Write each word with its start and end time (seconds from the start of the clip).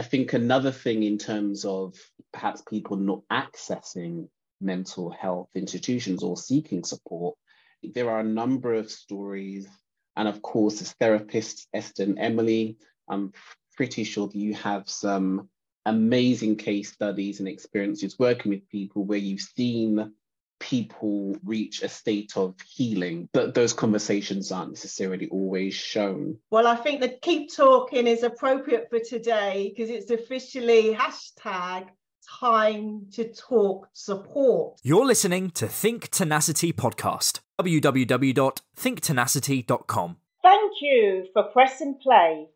I 0.00 0.02
think 0.02 0.32
another 0.32 0.72
thing 0.72 1.02
in 1.02 1.18
terms 1.18 1.66
of 1.66 1.94
perhaps 2.32 2.62
people 2.62 2.96
not 2.96 3.20
accessing 3.30 4.30
mental 4.58 5.10
health 5.10 5.50
institutions 5.54 6.22
or 6.22 6.38
seeking 6.38 6.84
support, 6.84 7.36
there 7.82 8.08
are 8.08 8.20
a 8.20 8.34
number 8.40 8.72
of 8.72 8.90
stories. 8.90 9.68
And 10.16 10.26
of 10.26 10.40
course, 10.40 10.80
as 10.80 10.94
therapists, 10.94 11.66
Esther 11.74 12.04
and 12.04 12.18
Emily, 12.18 12.78
I'm 13.10 13.34
pretty 13.76 14.04
sure 14.04 14.26
that 14.26 14.38
you 14.38 14.54
have 14.54 14.88
some 14.88 15.50
amazing 15.84 16.56
case 16.56 16.90
studies 16.90 17.40
and 17.40 17.46
experiences 17.46 18.18
working 18.18 18.52
with 18.52 18.70
people 18.70 19.04
where 19.04 19.18
you've 19.18 19.42
seen 19.42 20.14
people 20.60 21.36
reach 21.44 21.82
a 21.82 21.88
state 21.88 22.36
of 22.36 22.54
healing, 22.60 23.28
but 23.32 23.54
those 23.54 23.72
conversations 23.72 24.52
aren't 24.52 24.70
necessarily 24.70 25.26
always 25.28 25.74
shown. 25.74 26.38
Well, 26.50 26.68
I 26.68 26.76
think 26.76 27.00
the 27.00 27.08
keep 27.08 27.52
talking 27.52 28.06
is 28.06 28.22
appropriate 28.22 28.86
for 28.90 29.00
today 29.00 29.74
because 29.74 29.90
it's 29.90 30.12
officially 30.12 30.94
hashtag 30.94 31.88
time 32.38 33.06
to 33.12 33.32
talk 33.32 33.88
support. 33.92 34.78
You're 34.82 35.06
listening 35.06 35.50
to 35.52 35.66
Think 35.66 36.10
Tenacity 36.10 36.70
podcast. 36.72 37.40
www.thinktenacity.com. 37.60 40.16
Thank 40.42 40.72
you 40.80 41.26
for 41.32 41.44
pressing 41.52 41.98
play 42.02 42.48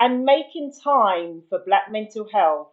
and 0.00 0.24
making 0.24 0.72
time 0.82 1.42
for 1.48 1.60
Black 1.66 1.90
mental 1.90 2.26
health. 2.32 2.68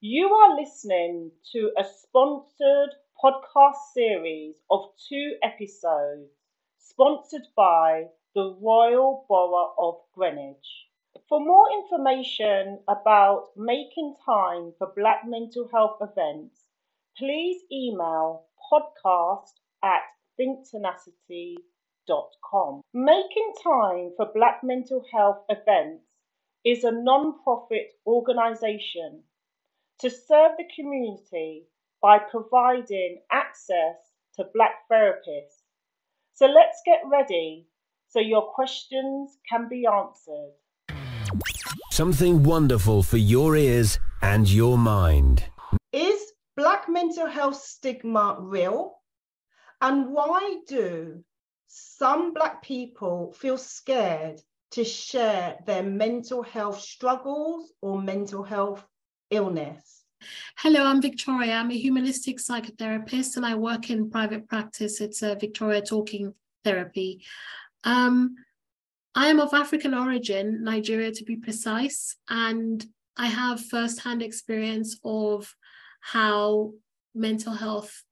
You 0.00 0.28
are 0.28 0.56
listening 0.58 1.32
to 1.52 1.70
a 1.78 1.84
sponsored 1.84 2.94
podcast 3.22 3.76
series 3.92 4.54
of 4.70 4.80
two 5.08 5.34
episodes 5.42 6.30
sponsored 6.78 7.46
by 7.54 8.06
the 8.34 8.56
Royal 8.62 9.26
Borough 9.28 9.74
of 9.78 9.96
Greenwich. 10.14 10.86
For 11.28 11.38
more 11.38 11.70
information 11.70 12.78
about 12.88 13.48
making 13.56 14.16
time 14.24 14.72
for 14.78 14.90
Black 14.96 15.24
mental 15.26 15.68
health 15.70 15.98
events, 16.00 16.64
please 17.18 17.60
email 17.70 18.46
podcast 18.72 19.52
at 19.82 20.00
thinktenacity.com. 20.40 22.80
Making 22.94 23.52
Time 23.62 24.12
for 24.16 24.32
Black 24.34 24.64
Mental 24.64 25.04
Health 25.12 25.44
Events 25.50 26.06
is 26.64 26.84
a 26.84 26.90
non 26.90 27.38
profit 27.42 27.92
organisation 28.06 29.24
to 29.98 30.08
serve 30.08 30.52
the 30.56 30.64
community 30.74 31.66
by 32.02 32.18
providing 32.18 33.20
access 33.30 33.96
to 34.36 34.44
Black 34.54 34.88
therapists. 34.90 35.62
So 36.34 36.46
let's 36.46 36.80
get 36.86 37.00
ready 37.10 37.66
so 38.08 38.20
your 38.20 38.42
questions 38.52 39.38
can 39.48 39.68
be 39.68 39.86
answered. 39.86 40.52
Something 41.90 42.42
wonderful 42.42 43.02
for 43.02 43.18
your 43.18 43.56
ears 43.56 43.98
and 44.22 44.48
your 44.48 44.78
mind. 44.78 45.44
Is 45.92 46.32
Black 46.56 46.88
mental 46.88 47.26
health 47.26 47.56
stigma 47.56 48.36
real? 48.40 48.94
And 49.80 50.12
why 50.12 50.56
do 50.66 51.24
some 51.66 52.34
Black 52.34 52.62
people 52.62 53.32
feel 53.32 53.58
scared 53.58 54.40
to 54.72 54.84
share 54.84 55.58
their 55.66 55.82
mental 55.82 56.42
health 56.42 56.80
struggles 56.80 57.72
or 57.80 58.00
mental 58.00 58.42
health 58.42 58.86
illness? 59.30 59.99
Hello, 60.58 60.84
I'm 60.84 61.00
Victoria. 61.00 61.54
I'm 61.54 61.70
a 61.70 61.78
humanistic 61.78 62.38
psychotherapist 62.38 63.36
and 63.36 63.46
I 63.46 63.54
work 63.54 63.88
in 63.88 64.10
private 64.10 64.48
practice. 64.48 65.00
It's 65.00 65.22
a 65.22 65.34
Victoria 65.34 65.80
Talking 65.80 66.34
Therapy. 66.64 67.24
Um, 67.84 68.34
I 69.14 69.28
am 69.28 69.40
of 69.40 69.54
African 69.54 69.94
origin, 69.94 70.62
Nigeria 70.62 71.12
to 71.12 71.24
be 71.24 71.36
precise, 71.36 72.16
and 72.28 72.84
I 73.16 73.26
have 73.26 73.64
firsthand 73.64 74.22
experience 74.22 74.98
of 75.04 75.54
how 76.00 76.74
mental 77.14 77.54
health 77.54 78.02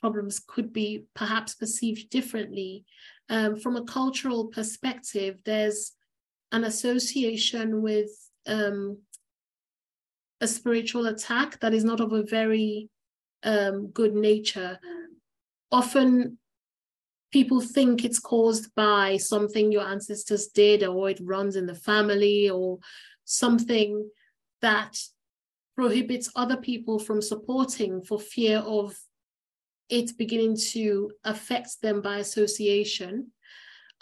problems 0.00 0.40
could 0.40 0.72
be 0.72 1.04
perhaps 1.14 1.54
perceived 1.54 2.10
differently. 2.10 2.84
Um, 3.28 3.56
from 3.56 3.76
a 3.76 3.84
cultural 3.84 4.46
perspective, 4.46 5.38
there's 5.44 5.92
an 6.50 6.64
association 6.64 7.82
with 7.82 8.10
um, 8.46 8.98
a 10.40 10.46
spiritual 10.46 11.06
attack 11.06 11.60
that 11.60 11.74
is 11.74 11.84
not 11.84 12.00
of 12.00 12.12
a 12.12 12.22
very 12.22 12.88
um, 13.42 13.88
good 13.88 14.14
nature. 14.14 14.78
Often 15.70 16.38
people 17.32 17.60
think 17.60 18.04
it's 18.04 18.18
caused 18.18 18.74
by 18.74 19.16
something 19.16 19.70
your 19.70 19.86
ancestors 19.86 20.48
did, 20.48 20.82
or 20.82 21.10
it 21.10 21.20
runs 21.22 21.56
in 21.56 21.66
the 21.66 21.74
family, 21.74 22.50
or 22.50 22.78
something 23.24 24.08
that 24.62 24.98
prohibits 25.76 26.30
other 26.34 26.56
people 26.56 26.98
from 26.98 27.22
supporting 27.22 28.02
for 28.02 28.18
fear 28.18 28.58
of 28.58 28.96
it 29.88 30.16
beginning 30.18 30.56
to 30.56 31.10
affect 31.24 31.80
them 31.82 32.00
by 32.00 32.18
association. 32.18 33.28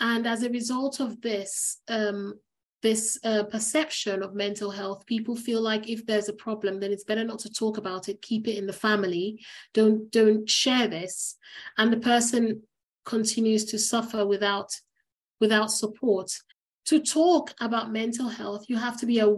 And 0.00 0.26
as 0.26 0.42
a 0.42 0.50
result 0.50 1.00
of 1.00 1.20
this, 1.20 1.80
um, 1.88 2.34
this 2.80 3.18
uh, 3.24 3.42
perception 3.44 4.22
of 4.22 4.34
mental 4.34 4.70
health 4.70 5.04
people 5.06 5.34
feel 5.34 5.60
like 5.60 5.88
if 5.88 6.06
there's 6.06 6.28
a 6.28 6.32
problem 6.32 6.78
then 6.78 6.92
it's 6.92 7.04
better 7.04 7.24
not 7.24 7.40
to 7.40 7.50
talk 7.50 7.76
about 7.76 8.08
it 8.08 8.22
keep 8.22 8.46
it 8.46 8.56
in 8.56 8.66
the 8.66 8.72
family 8.72 9.36
don't 9.74 10.10
don't 10.12 10.48
share 10.48 10.86
this 10.86 11.36
and 11.76 11.92
the 11.92 11.96
person 11.96 12.62
continues 13.08 13.64
to 13.64 13.78
suffer 13.78 14.26
without 14.26 14.70
without 15.40 15.70
support. 15.70 16.30
To 16.86 17.00
talk 17.00 17.54
about 17.60 17.92
mental 17.92 18.28
health 18.28 18.66
you 18.68 18.76
have 18.76 18.98
to 19.00 19.06
be 19.06 19.18
aware 19.18 19.36